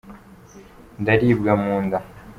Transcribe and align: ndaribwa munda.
ndaribwa 1.01 1.53
munda. 1.63 1.97